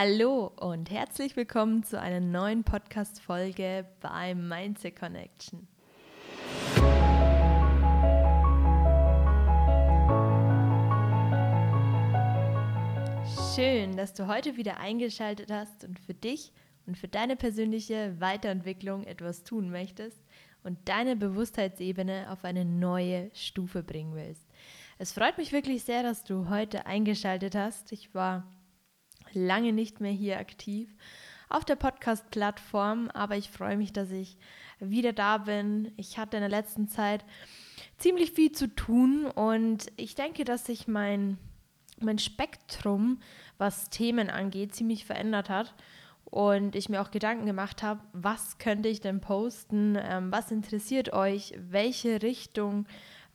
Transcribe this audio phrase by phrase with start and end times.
[0.00, 5.66] Hallo und herzlich willkommen zu einer neuen Podcast-Folge bei Mindset Connection.
[13.56, 16.52] Schön, dass du heute wieder eingeschaltet hast und für dich
[16.86, 20.22] und für deine persönliche Weiterentwicklung etwas tun möchtest
[20.62, 24.46] und deine Bewusstheitsebene auf eine neue Stufe bringen willst.
[24.98, 27.90] Es freut mich wirklich sehr, dass du heute eingeschaltet hast.
[27.90, 28.46] Ich war
[29.32, 30.88] lange nicht mehr hier aktiv
[31.48, 34.36] auf der Podcast-Plattform, aber ich freue mich, dass ich
[34.80, 35.92] wieder da bin.
[35.96, 37.24] Ich hatte in der letzten Zeit
[37.96, 41.38] ziemlich viel zu tun und ich denke, dass sich mein,
[42.00, 43.20] mein Spektrum,
[43.56, 45.74] was Themen angeht, ziemlich verändert hat
[46.24, 51.12] und ich mir auch Gedanken gemacht habe, was könnte ich denn posten, ähm, was interessiert
[51.12, 52.86] euch, welche Richtung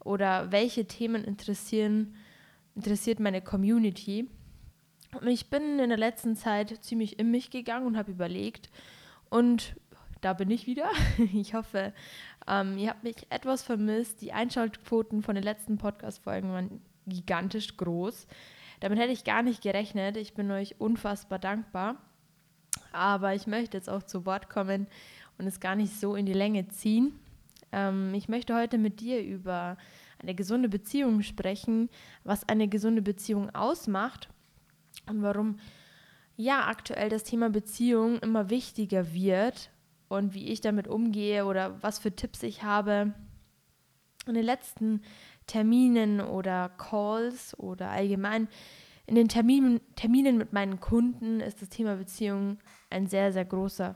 [0.03, 2.15] oder welche Themen interessieren,
[2.75, 4.29] interessiert meine Community.
[5.25, 8.69] Ich bin in der letzten Zeit ziemlich in mich gegangen und habe überlegt
[9.29, 9.75] und
[10.21, 10.89] da bin ich wieder.
[11.33, 11.93] Ich hoffe,
[12.47, 14.21] ähm, ihr habt mich etwas vermisst.
[14.21, 18.27] Die Einschaltquoten von den letzten Podcast-Folgen waren gigantisch groß.
[18.79, 20.17] Damit hätte ich gar nicht gerechnet.
[20.17, 21.97] Ich bin euch unfassbar dankbar.
[22.91, 24.87] Aber ich möchte jetzt auch zu Wort kommen
[25.37, 27.19] und es gar nicht so in die Länge ziehen.
[27.71, 29.77] Ähm, ich möchte heute mit dir über
[30.19, 31.89] eine gesunde Beziehung sprechen,
[32.23, 34.29] was eine gesunde Beziehung ausmacht
[35.07, 35.57] und warum
[36.35, 39.69] ja aktuell das Thema Beziehung immer wichtiger wird
[40.07, 43.13] und wie ich damit umgehe oder was für Tipps ich habe.
[44.25, 45.01] In den letzten
[45.47, 48.47] Terminen oder Calls oder allgemein
[49.05, 52.57] in den Terminen, Terminen mit meinen Kunden ist das Thema Beziehung
[52.89, 53.95] ein sehr, sehr großer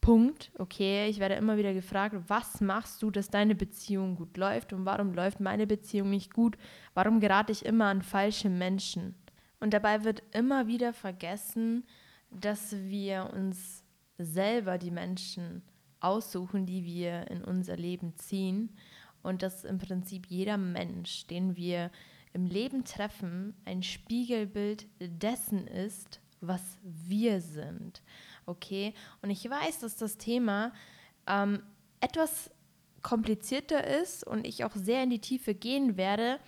[0.00, 0.52] Punkt.
[0.58, 4.84] Okay, ich werde immer wieder gefragt, was machst du, dass deine Beziehung gut läuft und
[4.84, 6.56] warum läuft meine Beziehung nicht gut?
[6.94, 9.16] Warum gerate ich immer an falsche Menschen?
[9.60, 11.84] Und dabei wird immer wieder vergessen,
[12.30, 13.84] dass wir uns
[14.18, 15.62] selber die Menschen
[16.00, 18.76] aussuchen, die wir in unser Leben ziehen.
[19.22, 21.90] Und dass im Prinzip jeder Mensch, den wir
[22.32, 28.02] im Leben treffen, ein Spiegelbild dessen ist, was wir sind.
[28.46, 28.94] Okay?
[29.22, 30.72] Und ich weiß, dass das Thema
[31.26, 31.62] ähm,
[32.00, 32.50] etwas
[33.02, 36.38] komplizierter ist und ich auch sehr in die Tiefe gehen werde,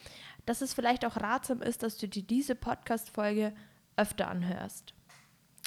[0.46, 3.52] dass es vielleicht auch ratsam ist, dass du dir diese Podcast-Folge
[3.96, 4.94] öfter anhörst.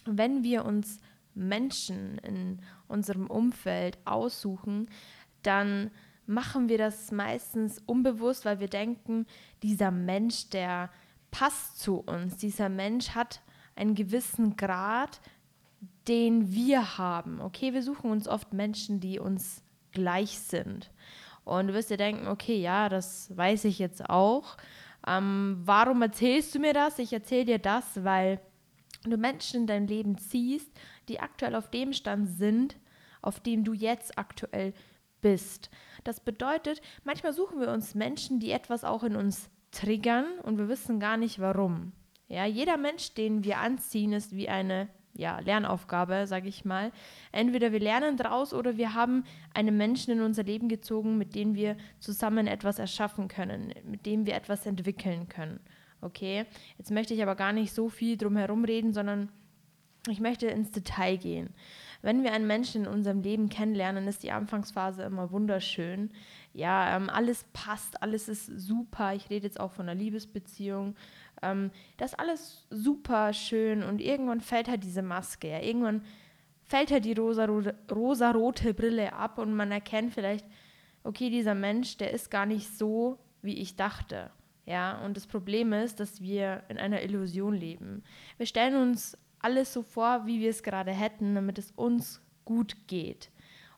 [0.06, 1.00] Wenn wir uns
[1.34, 4.90] Menschen in unserem Umfeld aussuchen,
[5.42, 5.92] dann
[6.26, 9.26] machen wir das meistens unbewusst, weil wir denken,
[9.62, 10.90] dieser Mensch, der
[11.32, 13.42] passt zu uns, dieser Mensch hat
[13.76, 15.20] einen gewissen Grad,
[16.08, 17.42] den wir haben.
[17.42, 20.92] Okay, wir suchen uns oft Menschen, die uns gleich sind.
[21.46, 24.58] Und du wirst dir denken, okay, ja, das weiß ich jetzt auch.
[25.06, 27.00] Ähm, warum erzählst du mir das?
[27.00, 28.40] Ich erzähle dir das, weil
[29.04, 30.72] du Menschen in dein Leben ziehst,
[31.10, 32.78] die aktuell auf dem Stand sind,
[33.22, 34.74] auf dem du jetzt aktuell
[35.22, 35.70] bist.
[36.04, 40.70] Das bedeutet, manchmal suchen wir uns Menschen, die etwas auch in uns triggern und wir
[40.70, 41.94] wissen gar nicht warum.
[42.28, 46.92] Ja, jeder Mensch, den wir anziehen, ist wie eine ja, Lernaufgabe, sage ich mal.
[47.32, 51.56] Entweder wir lernen daraus oder wir haben einen Menschen in unser Leben gezogen, mit dem
[51.56, 55.60] wir zusammen etwas erschaffen können, mit dem wir etwas entwickeln können.
[56.02, 56.46] Okay,
[56.78, 59.30] jetzt möchte ich aber gar nicht so viel drum herum reden, sondern
[60.10, 61.54] ich möchte ins Detail gehen.
[62.02, 66.12] Wenn wir einen Menschen in unserem Leben kennenlernen, ist die Anfangsphase immer wunderschön.
[66.52, 69.16] Ja, ähm, alles passt, alles ist super.
[69.16, 70.96] Ich rede jetzt auch von einer Liebesbeziehung,
[71.44, 75.50] ähm, das alles super schön und irgendwann fällt halt diese Maske.
[75.50, 75.60] Ja.
[75.60, 76.04] Irgendwann
[76.64, 80.46] fällt halt die rosarote, rosarote Brille ab und man erkennt vielleicht,
[81.04, 84.32] okay, dieser Mensch, der ist gar nicht so, wie ich dachte.
[84.66, 88.04] Ja, und das Problem ist, dass wir in einer Illusion leben.
[88.38, 92.88] Wir stellen uns alles so vor, wie wir es gerade hätten, damit es uns gut
[92.88, 93.30] geht.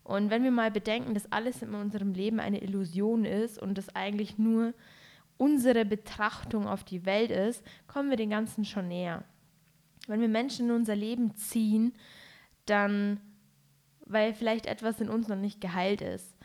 [0.04, 3.96] Und wenn wir mal bedenken, dass alles in unserem Leben eine Illusion ist und das
[3.96, 4.76] eigentlich nur
[5.38, 9.24] unsere Betrachtung auf die Welt ist, kommen wir den Ganzen schon näher.
[10.08, 11.94] Wenn wir Menschen in unser Leben ziehen,
[12.66, 13.20] dann,
[14.06, 16.36] weil vielleicht etwas in uns noch nicht geheilt ist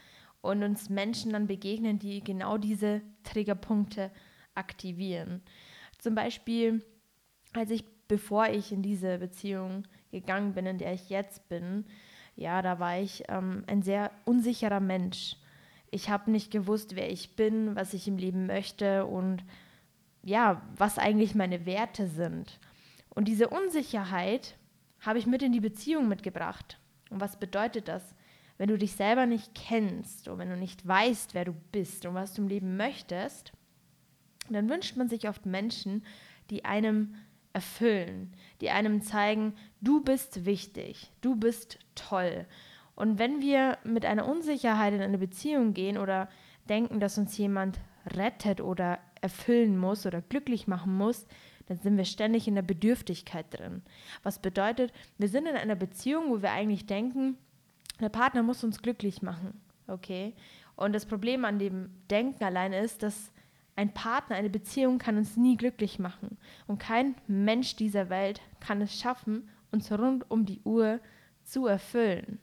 [0.40, 4.10] und uns Menschen dann begegnen, die genau diese Triggerpunkte
[4.54, 5.43] aktivieren.
[5.98, 6.84] Zum Beispiel,
[7.52, 11.84] als ich, bevor ich in diese Beziehung gegangen bin, in der ich jetzt bin,
[12.36, 15.36] ja, da war ich ähm, ein sehr unsicherer Mensch
[15.90, 19.44] ich habe nicht gewusst, wer ich bin, was ich im Leben möchte und
[20.22, 22.60] ja, was eigentlich meine Werte sind.
[23.08, 24.56] Und diese Unsicherheit
[25.00, 26.78] habe ich mit in die Beziehung mitgebracht.
[27.10, 28.14] Und was bedeutet das?
[28.58, 32.14] Wenn du dich selber nicht kennst und wenn du nicht weißt, wer du bist und
[32.14, 33.52] was du im Leben möchtest,
[34.50, 36.04] dann wünscht man sich oft Menschen,
[36.50, 37.14] die einem
[37.52, 42.46] erfüllen, die einem zeigen, du bist wichtig, du bist toll.
[43.00, 46.29] Und wenn wir mit einer Unsicherheit in eine Beziehung gehen oder
[46.69, 47.81] denken, dass uns jemand
[48.14, 51.26] rettet oder erfüllen muss oder glücklich machen muss,
[51.64, 53.81] dann sind wir ständig in der Bedürftigkeit drin.
[54.23, 57.38] Was bedeutet, wir sind in einer Beziehung, wo wir eigentlich denken,
[58.02, 59.58] der Partner muss uns glücklich machen.
[59.87, 60.35] Okay?
[60.76, 63.32] Und das Problem an dem Denken allein ist, dass
[63.76, 66.37] ein Partner, eine Beziehung kann uns nie glücklich machen.
[66.67, 71.00] Und kein Mensch dieser Welt kann es schaffen, uns rund um die Uhr
[71.44, 72.41] zu erfüllen.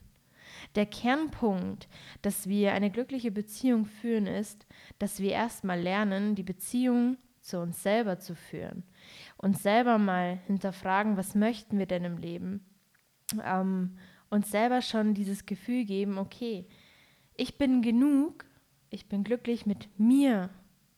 [0.76, 1.88] Der Kernpunkt,
[2.22, 4.66] dass wir eine glückliche Beziehung führen, ist,
[5.00, 8.84] dass wir erstmal lernen, die Beziehung zu uns selber zu führen.
[9.38, 12.66] Uns selber mal hinterfragen, was möchten wir denn im Leben?
[13.44, 13.98] Ähm,
[14.30, 16.68] uns selber schon dieses Gefühl geben, okay,
[17.36, 18.46] ich bin genug,
[18.90, 20.50] ich bin glücklich mit mir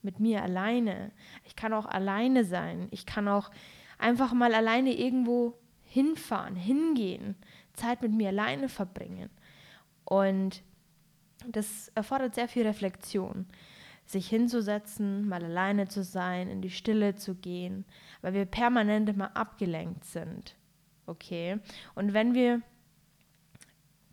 [0.02, 1.12] mit mir alleine.
[1.44, 2.88] Ich kann auch alleine sein.
[2.92, 3.52] Ich kann auch
[3.98, 7.36] einfach mal alleine irgendwo hinfahren, hingehen,
[7.74, 9.30] Zeit mit mir alleine verbringen.
[10.10, 10.64] Und
[11.48, 13.46] das erfordert sehr viel Reflexion,
[14.06, 17.86] sich hinzusetzen, mal alleine zu sein, in die Stille zu gehen,
[18.22, 20.56] weil wir permanent immer abgelenkt sind.
[21.06, 21.60] Okay?
[21.94, 22.64] Und wenn wir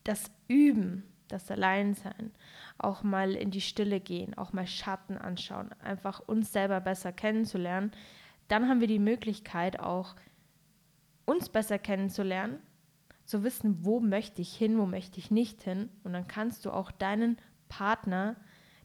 [0.04, 2.30] das üben, das Alleinsein,
[2.76, 7.90] auch mal in die Stille gehen, auch mal Schatten anschauen, einfach uns selber besser kennenzulernen,
[8.48, 10.14] dann haben wir die Möglichkeit auch
[11.24, 12.60] uns besser kennenzulernen,
[13.26, 15.90] zu wissen, wo möchte ich hin, wo möchte ich nicht hin.
[16.04, 17.36] Und dann kannst du auch deinen
[17.68, 18.36] Partner,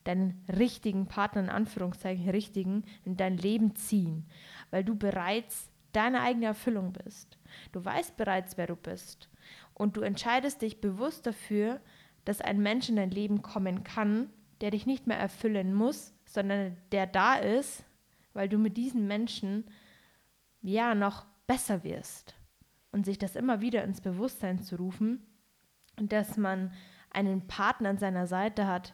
[0.03, 4.25] deinen richtigen Partner, in Anführungszeichen richtigen, in dein Leben ziehen,
[4.71, 7.37] weil du bereits deine eigene Erfüllung bist.
[7.71, 9.29] Du weißt bereits, wer du bist.
[9.73, 11.79] Und du entscheidest dich bewusst dafür,
[12.25, 14.29] dass ein Mensch in dein Leben kommen kann,
[14.61, 17.83] der dich nicht mehr erfüllen muss, sondern der da ist,
[18.33, 19.65] weil du mit diesen Menschen
[20.61, 22.35] ja noch besser wirst.
[22.91, 25.25] Und sich das immer wieder ins Bewusstsein zu rufen,
[25.95, 26.73] dass man
[27.09, 28.93] einen Partner an seiner Seite hat,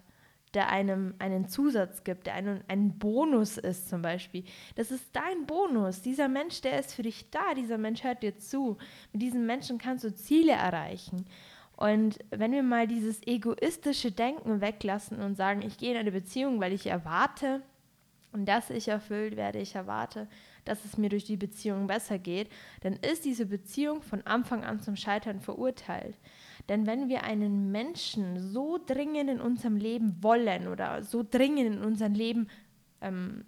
[0.54, 4.44] der einem einen Zusatz gibt, der einen, ein Bonus ist zum Beispiel.
[4.76, 6.02] Das ist dein Bonus.
[6.02, 7.54] Dieser Mensch, der ist für dich da.
[7.54, 8.78] Dieser Mensch hört dir zu.
[9.12, 11.26] Mit diesem Menschen kannst du Ziele erreichen.
[11.76, 16.60] Und wenn wir mal dieses egoistische Denken weglassen und sagen, ich gehe in eine Beziehung,
[16.60, 17.62] weil ich erwarte,
[18.34, 20.28] dass ich erfüllt werde, ich erwarte,
[20.68, 22.50] dass es mir durch die Beziehung besser geht,
[22.81, 26.18] dann ist diese Beziehung von Anfang an zum Scheitern verurteilt.
[26.69, 31.84] Denn wenn wir einen Menschen so dringend in unserem Leben wollen oder so dringend in
[31.84, 32.48] unserem Leben,
[33.02, 33.46] ähm,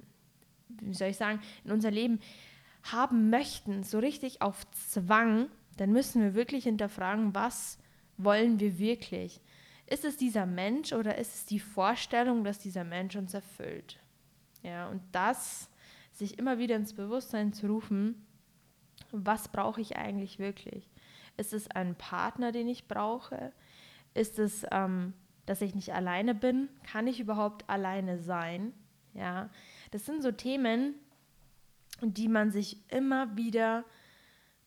[0.68, 2.20] wie soll ich sagen, in unser Leben
[2.84, 7.78] haben möchten, so richtig auf Zwang, dann müssen wir wirklich hinterfragen, was
[8.18, 9.42] wollen wir wirklich?
[9.86, 14.00] Ist es dieser Mensch oder ist es die Vorstellung, dass dieser Mensch uns erfüllt?
[14.62, 15.70] Ja, und das
[16.20, 18.26] sich immer wieder ins Bewusstsein zu rufen,
[19.12, 20.90] was brauche ich eigentlich wirklich?
[21.38, 23.54] Ist es ein Partner, den ich brauche?
[24.14, 25.14] Ist es, ähm,
[25.46, 26.70] dass ich nicht alleine bin?
[26.84, 28.74] Kann ich überhaupt alleine sein?
[29.14, 29.50] Ja,
[29.92, 30.94] das sind so Themen,
[32.02, 33.84] die man sich immer wieder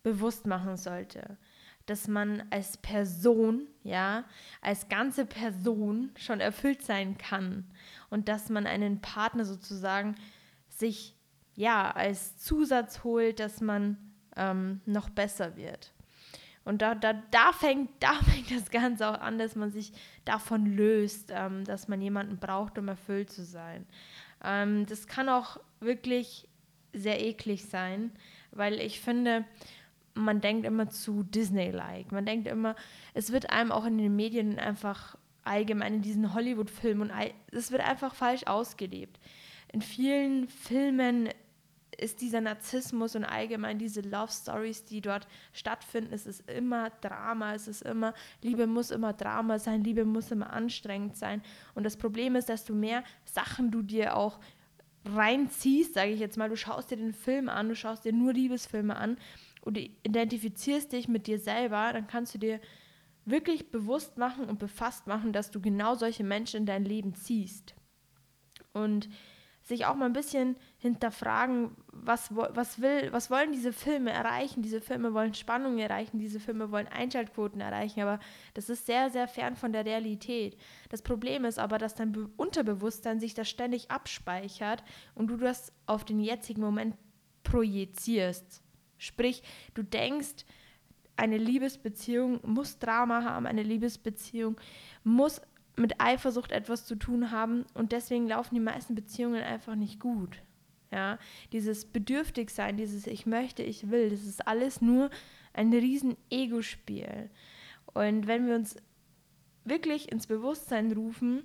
[0.02, 1.38] bewusst machen sollte
[1.87, 4.25] dass man als Person, ja,
[4.60, 7.66] als ganze Person schon erfüllt sein kann
[8.10, 10.14] und dass man einen Partner sozusagen
[10.69, 11.14] sich
[11.54, 13.96] ja als Zusatz holt, dass man
[14.37, 15.93] ähm, noch besser wird.
[16.64, 19.93] Und da, da, da, fängt, da fängt das Ganze auch an, dass man sich
[20.24, 23.86] davon löst, ähm, dass man jemanden braucht, um erfüllt zu sein.
[24.44, 26.48] Ähm, das kann auch wirklich
[26.93, 28.12] sehr eklig sein,
[28.50, 29.44] weil ich finde,
[30.15, 32.12] man denkt immer zu Disney-like.
[32.12, 32.76] Man denkt immer,
[33.15, 37.10] es wird einem auch in den Medien einfach allgemein in diesen Hollywood-Filmen
[37.50, 39.19] es wird einfach falsch ausgelebt.
[39.72, 41.31] In vielen Filmen
[41.99, 47.55] ist dieser Narzissmus und allgemein diese Love Stories, die dort stattfinden, es ist immer Drama,
[47.55, 51.43] es ist immer, Liebe muss immer Drama sein, Liebe muss immer anstrengend sein.
[51.75, 54.41] Und das Problem ist, dass du mehr Sachen du dir auch
[55.05, 58.32] reinziehst, sage ich jetzt mal, du schaust dir den Film an, du schaust dir nur
[58.32, 59.17] Liebesfilme an
[59.63, 62.61] und identifizierst dich mit dir selber, dann kannst du dir
[63.25, 67.75] wirklich bewusst machen und befasst machen, dass du genau solche Menschen in dein Leben ziehst.
[68.72, 69.08] Und
[69.62, 74.62] sich auch mal ein bisschen hinterfragen, was, was, will, was wollen diese Filme erreichen?
[74.62, 78.19] Diese Filme wollen Spannung erreichen, diese Filme wollen Einschaltquoten erreichen, aber
[78.54, 80.56] das ist sehr, sehr fern von der Realität.
[80.88, 84.82] Das Problem ist aber, dass dein Unterbewusstsein sich das ständig abspeichert
[85.14, 86.96] und du das auf den jetzigen Moment
[87.44, 88.62] projizierst.
[88.98, 89.42] Sprich,
[89.74, 90.44] du denkst,
[91.16, 94.56] eine Liebesbeziehung muss Drama haben, eine Liebesbeziehung
[95.04, 95.40] muss
[95.76, 100.43] mit Eifersucht etwas zu tun haben und deswegen laufen die meisten Beziehungen einfach nicht gut.
[100.91, 101.19] Ja,
[101.52, 105.08] dieses Bedürftigsein, dieses Ich möchte, ich will, das ist alles nur
[105.55, 107.31] ein riesen Ego-Spiel.
[107.94, 108.76] Und wenn wir uns
[109.64, 111.44] wirklich ins Bewusstsein rufen,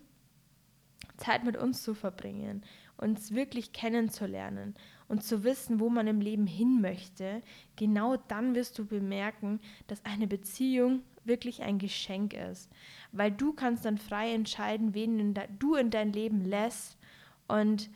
[1.16, 2.64] Zeit mit uns zu verbringen,
[2.98, 4.76] uns wirklich kennenzulernen
[5.08, 7.42] und zu wissen, wo man im Leben hin möchte,
[7.76, 12.70] genau dann wirst du bemerken, dass eine Beziehung wirklich ein Geschenk ist.
[13.12, 16.98] Weil du kannst dann frei entscheiden, wen du in dein Leben lässt
[17.48, 17.90] und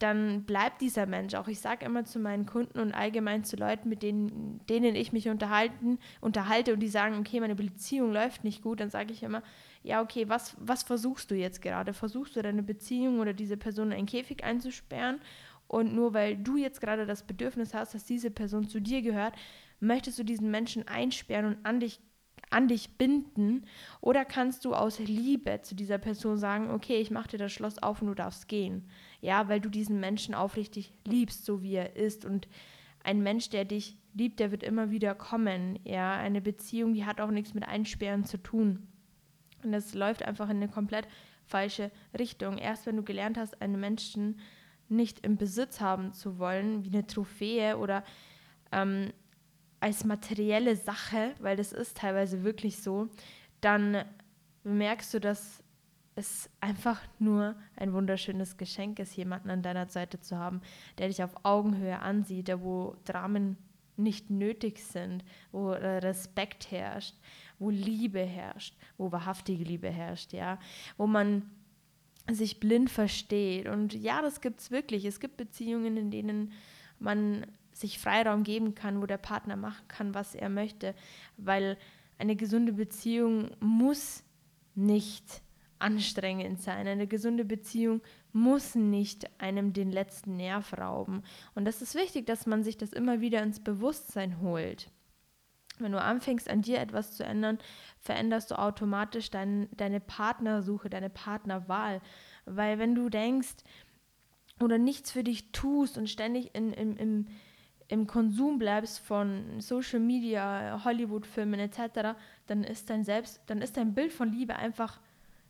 [0.00, 1.46] dann bleibt dieser Mensch auch.
[1.46, 5.28] Ich sage immer zu meinen Kunden und allgemein zu Leuten, mit denen, denen ich mich
[5.28, 9.42] unterhalten, unterhalte und die sagen, okay, meine Beziehung läuft nicht gut, dann sage ich immer,
[9.82, 11.92] ja, okay, was, was versuchst du jetzt gerade?
[11.92, 15.20] Versuchst du deine Beziehung oder diese Person in einen Käfig einzusperren?
[15.68, 19.34] Und nur weil du jetzt gerade das Bedürfnis hast, dass diese Person zu dir gehört,
[19.80, 22.00] möchtest du diesen Menschen einsperren und an dich
[22.50, 23.64] an dich binden
[24.00, 27.78] oder kannst du aus Liebe zu dieser Person sagen, okay, ich mache dir das Schloss
[27.78, 28.88] auf und du darfst gehen.
[29.20, 32.48] Ja, weil du diesen Menschen aufrichtig liebst, so wie er ist und
[33.04, 35.78] ein Mensch, der dich liebt, der wird immer wieder kommen.
[35.84, 38.88] Ja, eine Beziehung, die hat auch nichts mit Einsperren zu tun.
[39.62, 41.06] Und das läuft einfach in eine komplett
[41.44, 42.58] falsche Richtung.
[42.58, 44.40] Erst wenn du gelernt hast, einen Menschen
[44.88, 48.04] nicht im Besitz haben zu wollen, wie eine Trophäe oder
[48.72, 49.12] ähm,
[49.80, 53.08] als materielle Sache, weil das ist teilweise wirklich so,
[53.60, 54.04] dann
[54.62, 55.62] bemerkst du, dass
[56.16, 60.60] es einfach nur ein wunderschönes Geschenk ist, jemanden an deiner Seite zu haben,
[60.98, 63.56] der dich auf Augenhöhe ansieht, der wo Dramen
[63.96, 67.14] nicht nötig sind, wo Respekt herrscht,
[67.58, 70.58] wo Liebe herrscht, wo wahrhaftige Liebe herrscht, ja,
[70.96, 71.50] wo man
[72.30, 73.68] sich blind versteht.
[73.68, 75.04] Und ja, das gibt es wirklich.
[75.04, 76.52] Es gibt Beziehungen, in denen
[76.98, 80.94] man sich Freiraum geben kann, wo der Partner machen kann, was er möchte,
[81.36, 81.76] weil
[82.18, 84.24] eine gesunde Beziehung muss
[84.74, 85.42] nicht
[85.78, 86.86] anstrengend sein.
[86.86, 91.22] Eine gesunde Beziehung muss nicht einem den letzten Nerv rauben.
[91.54, 94.90] Und das ist wichtig, dass man sich das immer wieder ins Bewusstsein holt.
[95.78, 97.58] Wenn du anfängst, an dir etwas zu ändern,
[97.98, 102.02] veränderst du automatisch dein, deine Partnersuche, deine Partnerwahl.
[102.44, 103.56] Weil wenn du denkst
[104.60, 107.26] oder nichts für dich tust und ständig in, in, im,
[107.90, 112.16] im Konsum bleibst von Social Media, Hollywood-Filmen etc.,
[112.46, 115.00] dann ist dein Selbst, dann ist dein Bild von Liebe einfach,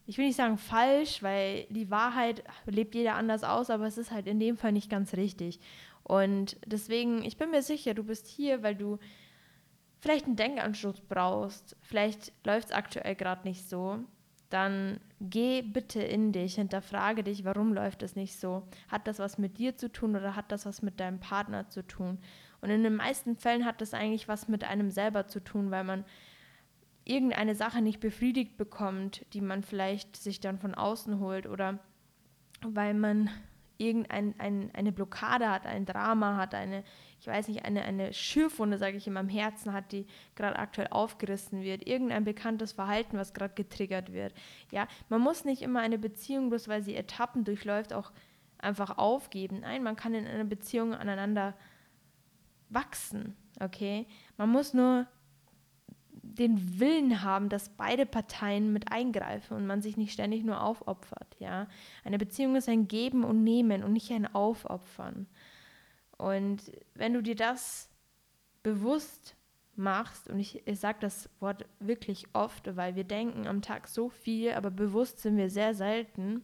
[0.07, 4.11] ich will nicht sagen falsch, weil die Wahrheit lebt jeder anders aus, aber es ist
[4.11, 5.61] halt in dem Fall nicht ganz richtig.
[6.03, 8.99] Und deswegen, ich bin mir sicher, du bist hier, weil du
[10.01, 11.77] vielleicht einen Denkanschluss brauchst.
[11.83, 14.01] Vielleicht läuft es aktuell gerade nicht so
[14.50, 18.66] dann geh bitte in dich, hinterfrage dich, warum läuft es nicht so?
[18.88, 21.87] Hat das was mit dir zu tun oder hat das was mit deinem Partner zu
[21.87, 22.19] tun?
[22.61, 25.85] Und in den meisten Fällen hat das eigentlich was mit einem selber zu tun, weil
[25.85, 26.04] man
[27.04, 31.78] irgendeine Sache nicht befriedigt bekommt, die man vielleicht sich dann von außen holt oder
[32.62, 33.30] weil man
[33.81, 34.35] irgendeine
[34.73, 36.85] ein, Blockade hat, ein Drama hat, eine,
[37.19, 40.07] ich weiß nicht, eine, eine Schürfwunde, sage ich in meinem Herzen hat, die
[40.37, 44.35] gerade aktuell aufgerissen wird, irgendein bekanntes Verhalten, was gerade getriggert wird.
[44.71, 48.13] Ja, man muss nicht immer eine Beziehung, bloß weil sie Etappen durchläuft, auch
[48.59, 49.61] einfach aufgeben.
[49.61, 51.55] Nein, man kann in einer Beziehung aneinander
[52.69, 54.07] wachsen, okay?
[54.37, 55.07] Man muss nur
[56.23, 61.37] den Willen haben, dass beide Parteien mit eingreifen und man sich nicht ständig nur aufopfert.
[61.39, 61.67] Ja?
[62.05, 65.27] Eine Beziehung ist ein Geben und Nehmen und nicht ein Aufopfern.
[66.19, 67.89] Und wenn du dir das
[68.62, 69.37] bewusst
[69.77, 74.11] machst, und ich, ich sage das Wort wirklich oft, weil wir denken am Tag so
[74.11, 76.43] viel, aber bewusst sind wir sehr selten,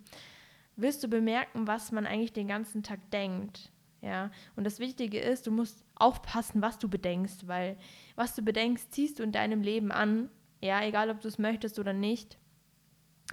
[0.76, 3.71] wirst du bemerken, was man eigentlich den ganzen Tag denkt.
[4.06, 7.76] Ja, und das Wichtige ist, du musst aufpassen, was du bedenkst, weil
[8.14, 10.30] was du bedenkst, ziehst du in deinem Leben an.
[10.62, 12.38] Ja, egal ob du es möchtest oder nicht.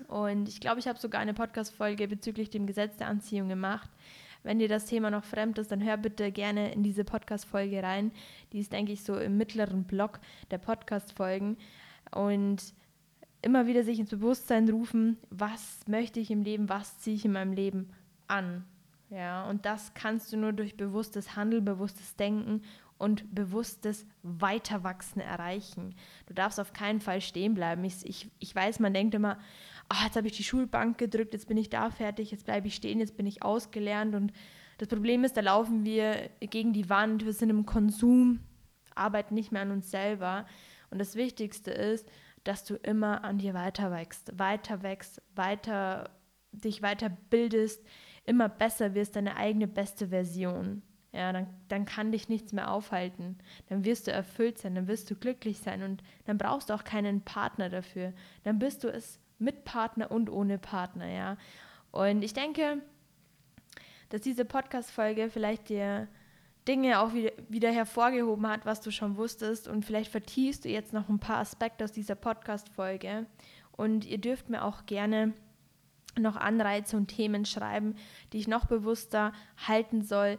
[0.07, 3.87] Und ich glaube, ich habe sogar eine Podcast-Folge bezüglich dem Gesetz der Anziehung gemacht.
[4.41, 8.11] Wenn dir das Thema noch fremd ist, dann hör bitte gerne in diese Podcast-Folge rein.
[8.51, 11.55] Die ist, denke ich, so im mittleren Block der Podcast-Folgen.
[12.09, 12.73] Und
[13.43, 17.33] immer wieder sich ins Bewusstsein rufen, was möchte ich im Leben, was ziehe ich in
[17.33, 17.91] meinem Leben
[18.27, 18.65] an.
[19.13, 22.63] Ja, und das kannst du nur durch bewusstes Handeln, bewusstes Denken
[22.97, 25.93] und bewusstes Weiterwachsen erreichen.
[26.25, 27.83] Du darfst auf keinen Fall stehen bleiben.
[27.83, 29.37] Ich, ich, ich weiß, man denkt immer,
[29.91, 32.75] oh, jetzt habe ich die Schulbank gedrückt, jetzt bin ich da fertig, jetzt bleibe ich
[32.75, 34.15] stehen, jetzt bin ich ausgelernt.
[34.15, 34.33] Und
[34.79, 38.39] das Problem ist, da laufen wir gegen die Wand, wir sind im Konsum,
[38.95, 40.47] arbeiten nicht mehr an uns selber.
[40.89, 42.09] Und das Wichtigste ist,
[42.43, 46.09] dass du immer an dir weiter wächst, weiter
[46.51, 47.83] dich weiterbildest,
[48.25, 50.81] immer besser wirst, deine eigene beste Version.
[51.11, 53.37] Ja, dann, dann kann dich nichts mehr aufhalten.
[53.69, 56.83] Dann wirst du erfüllt sein, dann wirst du glücklich sein und dann brauchst du auch
[56.83, 58.13] keinen Partner dafür.
[58.43, 61.37] Dann bist du es mit Partner und ohne Partner, ja.
[61.91, 62.81] Und ich denke,
[64.09, 66.07] dass diese Podcast-Folge vielleicht dir
[66.67, 69.67] Dinge auch wieder, wieder hervorgehoben hat, was du schon wusstest.
[69.67, 73.27] Und vielleicht vertiefst du jetzt noch ein paar Aspekte aus dieser Podcast-Folge.
[73.71, 75.33] Und ihr dürft mir auch gerne
[76.17, 77.95] noch Anreize und Themen schreiben,
[78.31, 79.33] die ich noch bewusster
[79.67, 80.37] halten soll.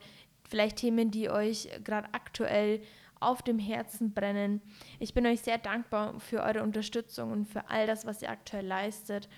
[0.49, 2.81] Vielleicht Themen, die euch gerade aktuell
[3.21, 4.61] auf dem Herzen brennen.
[4.99, 8.67] Ich bin euch sehr dankbar für eure Unterstützung und für all das, was ihr aktuell
[8.67, 9.29] leistet.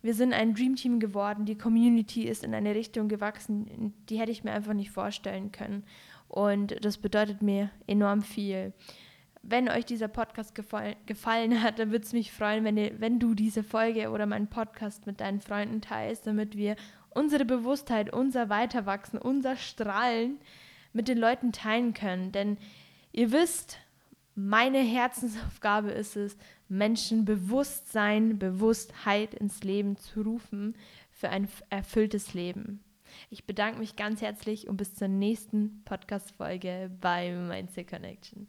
[0.00, 1.44] Wir sind ein Dream Team geworden.
[1.44, 5.84] Die Community ist in eine Richtung gewachsen, die hätte ich mir einfach nicht vorstellen können.
[6.28, 8.72] Und das bedeutet mir enorm viel.
[9.42, 13.18] Wenn euch dieser Podcast gefallen, gefallen hat, dann würde es mich freuen, wenn, ihr, wenn
[13.18, 16.76] du diese Folge oder meinen Podcast mit deinen Freunden teilst, damit wir
[17.10, 20.38] unsere Bewusstheit, unser Weiterwachsen, unser Strahlen
[20.92, 22.32] mit den Leuten teilen können.
[22.32, 22.56] Denn
[23.12, 23.78] ihr wisst,
[24.34, 26.36] meine Herzensaufgabe ist es,
[26.68, 30.74] Menschen Bewusstsein, Bewusstheit ins Leben zu rufen
[31.10, 32.82] für ein erfülltes Leben.
[33.28, 38.48] Ich bedanke mich ganz herzlich und bis zur nächsten Podcast-Folge bei Mindset Connection.